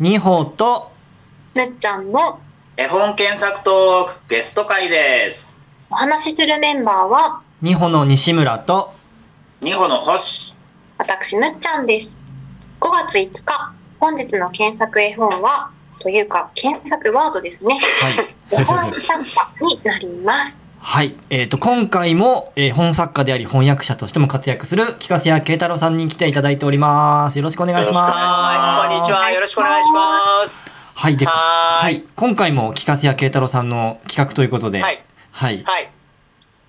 [0.00, 0.90] 二歩と
[1.54, 2.40] むっちゃんの
[2.76, 5.62] 絵本検索トークゲスト会です。
[5.90, 8.94] お話しするメンバーは二歩の西村と
[9.60, 10.54] 二歩の星。
[10.96, 12.18] 私むっちゃんです。
[12.80, 13.44] 5月5日、
[14.00, 17.78] 本日の検索絵本は、というか検索ワードですね。
[18.00, 20.61] はい絵本作家になります。
[20.84, 27.38] はい、えー、と今回も、えー本作家であり翻訳者としても活躍する木粕谷慶太郎さんに来ていただいております。
[27.38, 27.94] よろしくお願いします。
[27.94, 29.30] ますはい、こんにちは。
[29.30, 30.70] よろしくお願いします。
[30.94, 35.04] はい、で、はーいはい、今回も木粕谷慶太郎さんの企画ということで、はい。
[35.30, 35.90] はい、はい。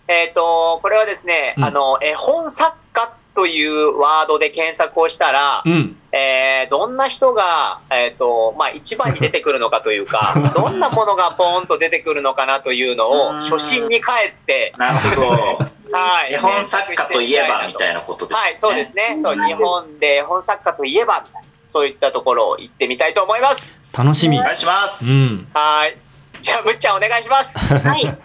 [0.08, 15.59] えっ、と、これはですね、うんあの、絵本作家というワードで検索をしたら、うん、えーどんな人が、えっ、と、まあ、一番に出てくるのかというか、 どんなものがポーンと出てくるのかなというのを、うん初心に帰って、なるほど。
[15.92, 16.34] はい。
[16.34, 18.40] 絵本作家といえばみたいなことですね。
[18.40, 19.20] はい、そうですね。
[19.22, 21.26] そう、日本で絵本作家といえば、
[21.68, 23.76] そういったところを行ってみたいと思います。
[23.95, 24.40] 楽しみ。
[24.40, 25.06] お願いします。
[25.06, 25.48] うん。
[25.54, 25.98] はい。
[26.42, 27.73] じゃあ、むっちゃんお願いします。
[27.88, 28.18] はい。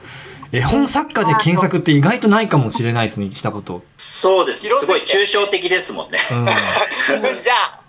[0.53, 3.83] 絵本作家で検索って意外とないかもしれないですね、したこと。
[3.97, 6.19] そうですすごい抽象的ですもんね。
[6.33, 6.45] うん、
[7.43, 7.81] じゃあ、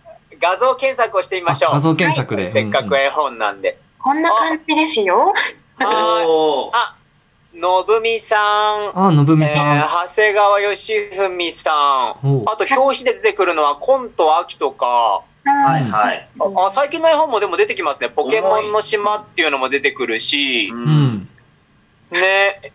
[0.42, 1.72] 画像検索をしてみましょう。
[1.74, 2.52] 画像検索で。
[2.52, 3.78] せっかく絵本なんで。
[4.00, 5.34] こんな感じですよ。
[5.80, 6.96] あ、
[7.54, 8.92] のぶみさん。
[8.98, 9.78] あ、のぶみさん。
[9.78, 12.44] えー長谷川義文さん。
[12.46, 16.28] あと、表紙で出てくるのは、コント秋とか、はいはい。
[16.40, 18.10] ああ最近の絵本もでも出てきますね。
[18.10, 20.76] ポケモンの島っていうのも出てくるしう、。
[20.76, 21.09] うんん。
[22.12, 22.72] ね。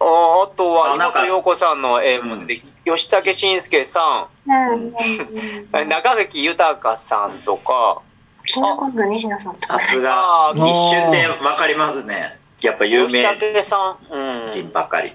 [0.00, 4.88] ああとは、あなんか妹陽子さんの絵も出てきて、吉武慎介さうん。
[4.88, 4.92] ん、
[5.88, 8.02] 中垣豊さんとか、
[8.46, 9.86] キングコング西野さんとかさ。
[9.86, 10.66] すあが。
[10.66, 12.38] 一瞬でわかりますね。
[12.60, 14.50] やっぱ有名吉武さん、うん。
[14.50, 15.14] 人ばかり。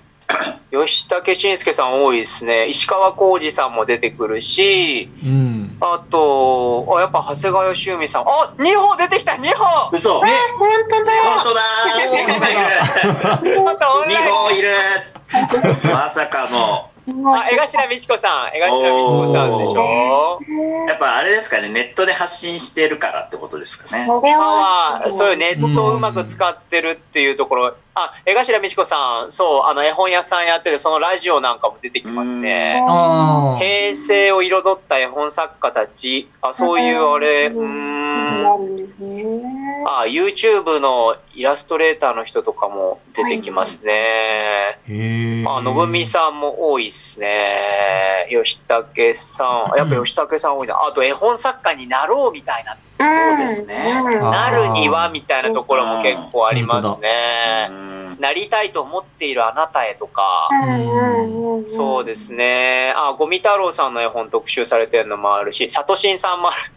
[0.72, 2.68] 吉武慎介さん多いですね。
[2.68, 5.49] 石川浩二さんも出てくるし、うん。
[5.82, 8.22] あと、あやっぱ長谷川義文さん。
[8.24, 10.22] あ !2 歩出てきた !2 歩嘘。
[10.26, 11.12] え、本当だ。
[11.24, 13.56] 本当だー。
[13.56, 14.70] 二 またオンライン本いる。
[15.84, 16.89] まさかの。
[17.26, 18.56] あ、江頭美智子さん。
[18.56, 20.40] 江頭美智子さんでしょ
[20.88, 21.70] やっぱあれですかね。
[21.70, 24.06] ネットで発信してるからってことですかね。
[24.06, 27.76] それまはあ、そういうネットをうまく使ってるっていうところ。
[27.96, 32.82] あ、江頭美智子さん、そう、あの、絵本屋さんやってるそのラジオなんかも出てきますね。
[33.60, 36.30] 平成を彩った絵本作家たち。
[36.42, 39.09] あ、そういうあれ、うーん。
[39.84, 40.44] なるんですね。
[40.44, 43.94] あ、YouTube のイラストレーターの人とかも出てきますね。
[43.94, 45.46] へえ。
[45.48, 48.28] あ、のぶみさんも多いっすね。
[48.30, 49.78] 吉武さん。
[49.78, 50.76] やっぱ吉武さん多いな。
[50.86, 52.78] あと絵本作家になろうみたいな。
[53.02, 53.76] そうですね
[54.14, 57.70] うんあなるにはみたいなところも結構ありますうね。
[57.70, 60.50] んなりたいと思っているあなたへとか。
[60.52, 62.94] うんそうですね。
[62.96, 66.72] あ、ゴミ太郎さんの絵本特集されてるのもあるし、サトシンさんもある。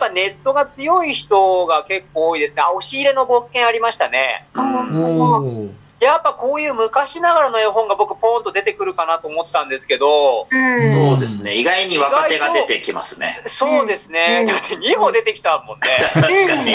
[0.00, 2.62] ぱネットが強い人が結構多いですね。
[2.62, 4.46] あ、押し入れの物件ありましたね。
[6.00, 11.56] やっぱこういう昔ながらの絵本が僕ポーンと出てくるかなと思ったんですけど、うんそうですね。
[11.56, 13.42] 意外に若手が出てきますね。
[13.46, 14.38] そうですね。
[14.40, 15.82] うんだって2歩出てきたもんね。
[16.14, 16.74] 確かに。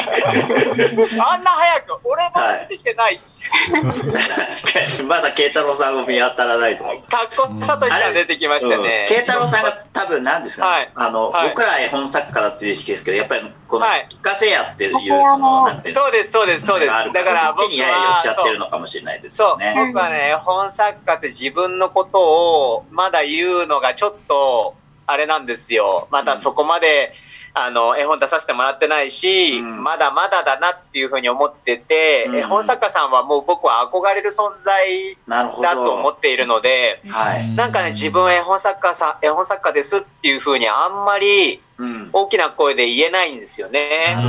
[1.19, 3.41] あんな早く、俺まだ出てきてないし。
[3.71, 5.07] 確かに。
[5.07, 7.01] まだ慶太郎さんを見当たらないと思う。
[7.09, 9.05] かっこさとしさん出てきましたね。
[9.07, 16.91] 慶太郎さんが多分何ですかね、はいあの、はい僕ら絵本作家だっていう意識ですけどやっぱりこのはい聞かせやっていうそののなんていうそうです、そうです、そうです。
[16.91, 19.57] だから僕はちゃってるのかもしれないですそう。
[19.57, 24.75] 僕はね、絵本作家って自分のことをまだ言うのがちょっと、
[25.07, 26.07] あれなんですよ。
[26.11, 27.13] まだそこまで、
[27.57, 35.17] あの、絵本出させてもらってないし、うんまだまだだなっていうふうに思ってて、うん絵本作家さんはもう僕は憧れる存在。
[35.27, 37.49] だと思っているので、はい。
[37.51, 42.09] なんかね、自分は絵本作家さん、絵本作家ですっていうふうにあんまりうん。
[42.13, 44.15] 大きな声で言えないんですよね。
[44.17, 44.23] そう、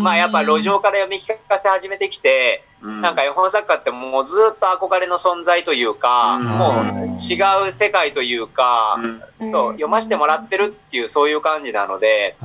[0.00, 6.82] まあやっぱ路上から読み聞かせ始めてきて、うんなんか絵本作家ってもうずっと憧れの存在というか、うんもう
[7.20, 8.98] 違う世界というか、
[9.40, 12.36] うんそう、読ませてもらってるっていうそういう感じなので、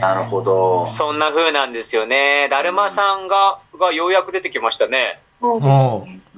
[0.00, 0.86] なるほど。
[0.86, 2.48] そんな風なんですよね。
[2.50, 5.20] だるまさんが、がようやく出てきましたね。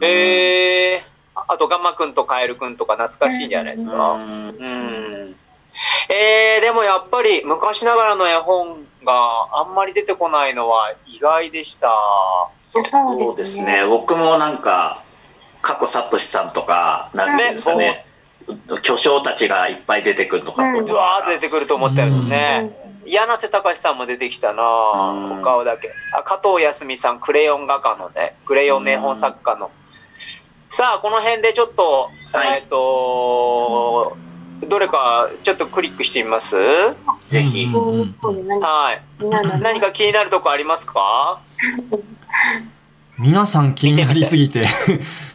[0.02, 4.16] えー、あとガンマくんとカエルくんとか懐かしいんじゃないですうか。
[4.16, 5.36] んうん。
[6.60, 11.90] えー、でもやっぱり昔ながらの絵本があんまり出てこないのは意外でした。
[12.62, 13.84] そうですね。
[13.86, 15.02] 僕もなんか、
[15.62, 18.06] 過去サトシさんとか、なんていうんですかね、
[18.82, 22.72] 巨匠たちがいっぱい出てくるのかと思ったうわー出てくると思ったんですね。
[22.84, 25.90] うん柳瀬隆さんも出てきたなうんお顔だけ。
[26.14, 29.70] あ、加藤康美さん、クレヨン画家のね、クレヨン名本作家の。
[30.68, 34.16] さあ、この辺でちょっと、はいえっ、と、
[34.68, 36.56] どれかちょっとクリックしてみます？
[37.28, 37.64] ぜひ。
[37.64, 38.14] うんうんうん。
[38.20, 38.42] そうね。
[38.44, 39.02] 何はい。
[39.18, 39.48] 気になる。
[39.48, 41.40] の何か気になるとこありますか？
[43.18, 44.66] 皆さん気になりすぎて、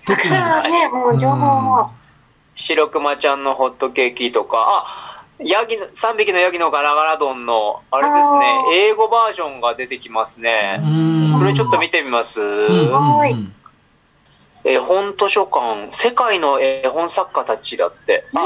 [0.08, 0.32] 特に。
[0.32, 1.92] ね、もう情報も。
[2.56, 8.88] 白熊ちゃんのホットケーキとか、あ、ヤギの、3匹のヤギのガラガラ丼の、あれですね。
[8.90, 10.80] 英語バージョンが出てきますね。
[10.82, 11.32] うん。
[11.38, 12.40] それちょっと見てみます？
[12.42, 13.54] うんうんはうん
[14.66, 18.26] 絵本図書館、世界の絵本作家たちだって。
[18.34, 18.40] あ、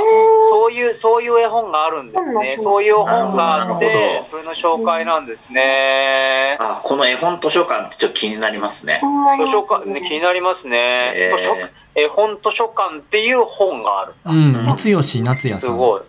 [0.49, 2.47] そういう、そういう絵本があるんですね。
[2.59, 6.57] そういう本があっなるてほ、どそれの紹介なんですね。
[6.59, 9.01] あ、この絵本図書館ってちょっと気になりますね。
[9.39, 11.13] 図書館、ね、気になりますね。
[11.15, 11.55] えー図書
[11.95, 14.13] 絵本図書館っていう本がある。
[14.25, 15.69] うん、三吉夏也さん。
[15.71, 16.01] すごい。
[16.01, 16.05] うん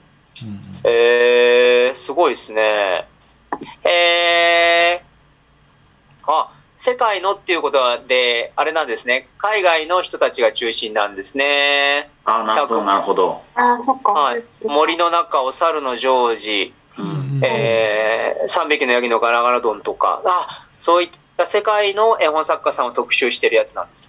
[0.84, 3.06] えー、すごいですね。
[3.84, 9.28] えー、あ、世界のっていうことで、あれなんですね。
[9.38, 12.10] 海外の人たちが中心なんですね。
[12.24, 13.42] あ、なるほど、なるほど。
[13.54, 14.12] あー、そっか。
[14.12, 14.42] はい。
[14.64, 17.40] 森の中を猿のジョージ、うん。
[17.44, 24.08] えー、3匹のヤギのガラガラ丼とか、あ、そういった世界の絵本作家さんを特集してるやつなんです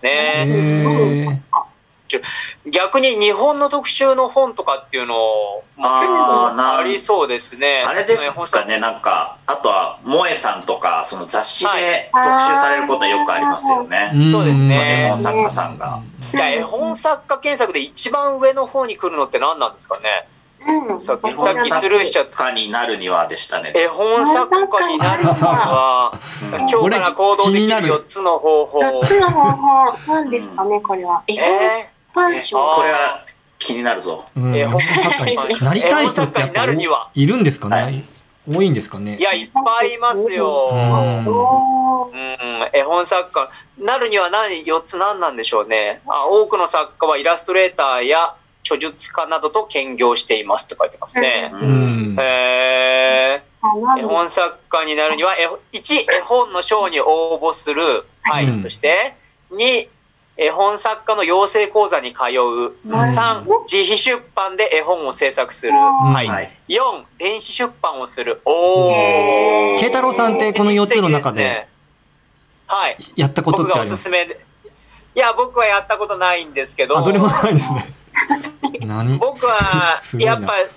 [2.70, 7.84] 逆に日本の特集の本とかっていうのも結構ありそうですね。
[7.88, 14.12] あれですかね、なんか、あとは、萌えさんとか、その雑誌で特集されることはよくありますよね。
[14.14, 16.02] んそうですね絵本作家さんが。
[16.34, 20.10] じゃあ絵本作家検索で一番上の方に来るのって何なんですかね？
[20.94, 21.02] うん。
[21.02, 23.74] さっき絵本さっきスルーしちゃった作家になるにはでしたね。
[23.76, 26.22] 絵本作家になるには、うん
[26.52, 28.80] 今日から行動できる4つの方法。
[28.82, 31.24] 4つの方法、何ですかね、これは。
[31.28, 32.76] 絵本えファンション。
[32.76, 33.26] これは
[33.60, 34.26] 気になるぞ。
[34.36, 34.56] うん。
[34.56, 38.04] 絵本作家になりたい人ってやっぱいるんですかね？
[38.50, 39.14] 多いんですかね？
[39.14, 40.72] ーいや、いっぱいいますよ。
[40.74, 42.70] うん。
[42.74, 46.02] 絵本作家、なるには何、4つ何なんでしょうね。
[46.08, 51.52] あ多くの作家はイラストレーターや著述家などと兼業していますって書いてますね。
[51.54, 52.18] うん。
[52.20, 58.06] えー、絵本作家になるには、絵本1、絵本の賞に応募する。
[58.24, 58.46] はい。
[58.46, 58.62] うん。
[58.62, 59.16] そして、
[59.52, 59.88] 2、
[60.44, 62.74] 絵本作家の養成講座に通う。
[62.90, 65.72] なる3ほど、自費出版で絵本を制作する。
[65.74, 66.28] うんはい。
[66.28, 66.52] はい。
[66.68, 66.80] 4、
[67.20, 68.42] 電子出版をする。
[68.46, 68.92] おー。
[68.92, 71.68] へー慶太郎さんってこの4つの中で
[72.66, 72.98] はい。
[73.16, 74.02] やったことっ僕がおてあります？
[74.02, 74.40] すすめで。
[75.14, 77.86] いや、僕はやったことないんですけど、あ、どれもないですね。
[78.82, 79.18] 何？
[79.20, 80.70] 僕は やっぱ、うん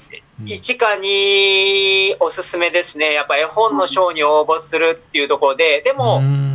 [0.46, 3.12] 1か2おすすめですね。
[3.12, 6.53] やっぱ絵本の賞に応募するっていうところで、でも、うんど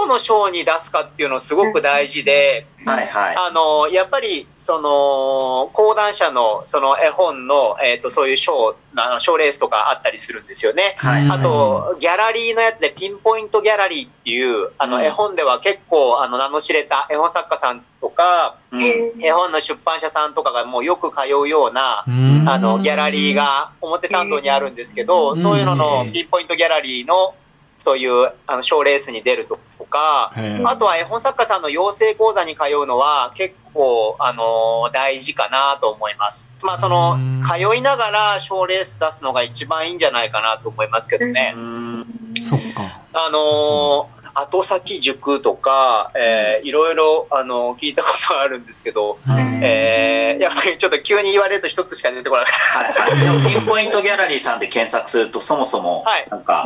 [0.00, 3.36] この賞に出すかっていうのすごく大事で、はいはい。
[3.36, 10.94] あの、やっぱり、その、講談社の、その絵本の、えっ、と、そういう賞、あの賞レースとかあったりするんですよね。
[10.96, 11.24] はい。
[11.24, 15.04] うんあと、ギャラリーのやつで、ピンポイントギャラリーっていう、あの、うん。
[15.04, 18.82] 絵本では結構、あの、名の知れた絵本作家さんとか、うん。
[18.82, 22.48] 絵本の出版社さんとかがもうよく通うような、うん。
[22.48, 27.34] あの、ギャラリーが表参道にあるんですけど、そういうののピンポイントギャラリーの、
[27.82, 29.58] そういう、あの、賞レースに出ると
[29.90, 30.32] か、
[30.64, 36.48] あとは絵本作家さんの養成講座に通うのは結構、あの大事かなと思います。
[36.62, 41.52] まあ、そのうん、通いながら賞レース出すのが一番いいんじゃないかなと思いますけどね。
[41.56, 42.06] うん
[42.48, 43.00] そっか。
[43.12, 53.48] あのー後先塾とか、えーいろいろ、あの聞いたことあるんですけど、うんえーやっぱりちょっと急に言われると一つしか出てこなかった。
[53.48, 56.64] ピンポイントギャラリーさんで検索すると、そもそもはい、なんか、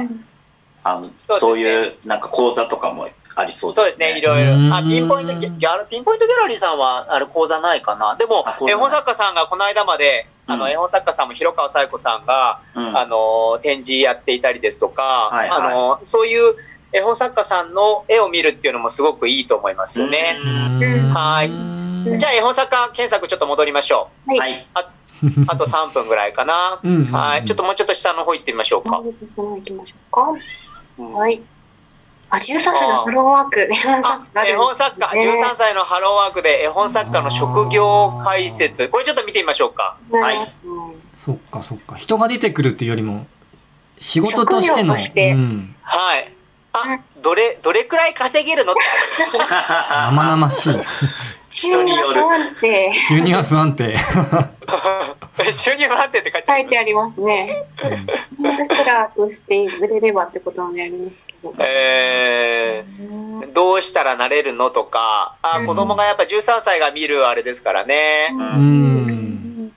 [0.84, 3.82] あの、そういう、なんか講座とかもありそうでね。
[3.82, 4.56] そうですすね、いろいろう。
[4.56, 8.16] んあ、ピンポイントギャラ、ピンポイントギャラリーさんは、あれ、講座ないかな？
[8.16, 16.54] でも絵本作家さんがこの間まで、あの、うん絵本作家さんも広川紗友子さんが、うんあの、展示やっていたりですとか、はいはいあの、そういう
[16.92, 20.38] 絵本作家さんの絵を見るっていうのもすごくいいと思いますよね。
[20.40, 21.84] うんはいうん
[22.18, 24.30] じゃあ、絵本作家検索ちょっと戻りましょう。
[24.30, 24.38] はい。
[24.38, 24.66] はい。
[25.48, 26.80] あと3分ぐらいかな。
[26.84, 27.46] うんはい。
[27.46, 29.02] ちょっともうちょっと下の方行ってみましょうか。
[29.26, 30.32] その行きましょうか。
[30.98, 31.42] はい。
[32.30, 33.60] あ、13歳のハローワーク。
[33.60, 38.88] 絵本作家あ絵本作家、13歳のハローワークで絵本作家の職業解説。
[38.88, 39.98] これちょっと見てみましょうか。
[40.10, 41.96] はいうんそっかそっか。
[41.96, 43.26] 人が出てくるっていうよりも、
[43.98, 44.88] 仕事としての。
[44.88, 45.76] 職業としてうん。
[45.82, 46.32] はい。
[46.72, 48.72] あ、どれ、どれくらい稼げるの？
[48.72, 48.80] って。
[49.38, 50.76] 生々しい。
[51.64, 53.96] 人による急な不安定急には不安定。
[55.52, 56.62] 収入不安定って書いてある。
[56.62, 57.64] 書いてありますね。
[57.82, 58.06] うん
[58.64, 61.54] スラーとして売れればってことなんでありますけど。
[61.58, 68.30] えー、どうしたらなれるのとか、あ、うん子供がやっぱ13歳が見るあれですからね。
[68.32, 69.72] うん。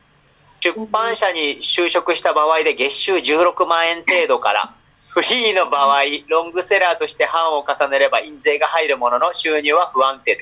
[0.60, 4.74] 出版社に就職した場合で月収16万円程度から。
[5.22, 10.38] フリーの場合、ロングセラーとして版を重ねれば印税が入るものの収入は不安定。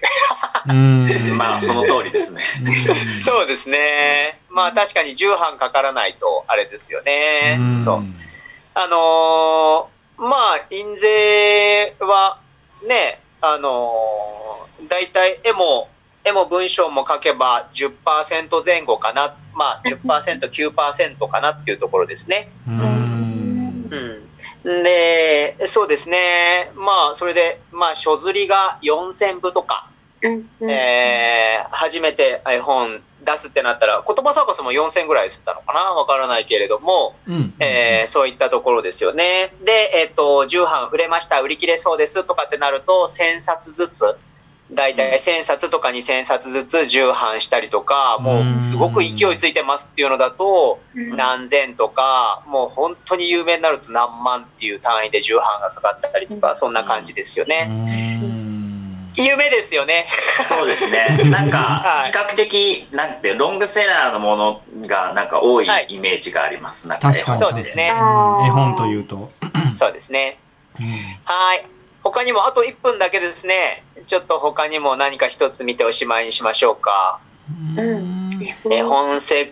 [1.38, 2.44] まあ、その通りですね。
[2.64, 2.70] う
[3.20, 4.40] んそうですね。
[4.50, 7.58] まあ確かに10版かからないとあれですよね。
[7.58, 8.04] んそう。
[8.74, 12.40] あのーまあ、印税は
[12.88, 15.90] ね、あのー、大体絵も、
[16.24, 22.50] 絵も文章も書けば10%前後かな、まあ10%、9%かなっていうところですね。
[22.68, 22.95] うん。
[24.66, 24.84] うん。
[24.84, 26.72] で、そうですね。
[26.76, 29.90] まあ、それで、まあ、書釣りが4000部とか、
[30.22, 35.80] うんうんえー初めて絵本出すってなったら、言葉サーカスも4000ぐらいすったのかな？
[35.94, 37.54] わからないけれども、うん。
[37.60, 39.54] えーそういったところですよね。
[39.64, 44.16] で、えっ、と、10版売れました、売り切れそうですとかってなると、1000冊ずつ、
[44.72, 57.68] だいたい1000冊とか2000冊ずつ10版したりとか、もうすごく勢いついてますっていうのだと、うん何千とか、もう本当に有名になると何万っていう単位で10版がかかったりとか、そんな感じですよね。
[57.70, 58.36] うん。
[59.18, 60.08] 夢ですよね。
[60.50, 61.20] そうですね。
[61.30, 66.88] なんかは、い比較的、なんて、ロングセラーのものが、なんか多いはいイメージがあります。
[66.88, 67.42] なんか確かに。
[67.42, 69.32] そうですねうん絵本というと。
[69.78, 70.40] そうですね。
[70.80, 71.66] うんはい。
[72.06, 73.84] 他にもあと1分だけですね。
[74.06, 77.20] ちょっと他にも何か一つ見ておしまいにしましょうか。
[77.78, 78.30] うん
[78.70, 79.52] 絵本作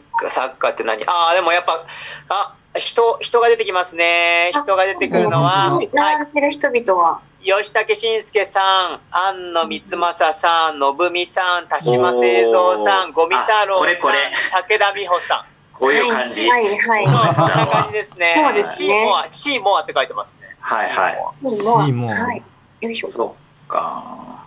[0.59, 1.03] 家って何？
[1.05, 1.85] ああ、でもやっぱ、
[2.29, 4.51] あ、人、人が出てきますね。
[4.53, 5.89] 人が出てくるのは、あはい。
[5.93, 14.15] 並んでる人々は、吉武慎介さん、安野光正さん、信美さん、田島製造さん、五味太郎さんあこれこれ、
[14.51, 16.47] 武田美穂さこういう感じ。
[16.49, 17.07] はいはいん。
[17.07, 18.35] そう、はこんな感じですね。
[18.37, 20.55] そうですねシーモア、シーモアって書いてますね。
[20.59, 21.13] はいはい。
[21.13, 21.43] い。
[21.43, 22.43] もうシーモアはい。
[22.81, 23.09] よいしょ。
[23.09, 24.42] そっか。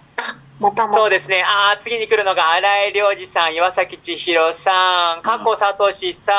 [0.59, 0.91] また。
[0.93, 1.43] そうですね。
[1.43, 6.33] ああ、次に来るのが荒井良二さん、岩崎千尋さん、加古聡さ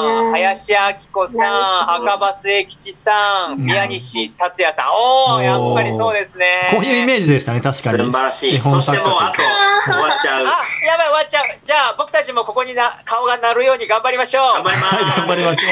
[0.00, 0.78] うんん、林明
[1.12, 4.86] 子さん、赤羽末吉さうんん、宮西達也さん。
[4.90, 6.68] おおやっぱりそうですね。
[6.70, 7.98] こういうイメージでしたね、確かに。
[7.98, 8.62] 素晴らしい。
[8.62, 9.42] そしてもう、あと、
[9.84, 10.46] 終わっちゃう。
[10.46, 11.46] あ、やばい、終わっちゃう。
[11.64, 14.62] じゃあ、僕たちもここにな顔が鳴るように頑張りましょう。
[14.62, 14.94] 頑張ります。
[14.94, 15.64] は い頑張ります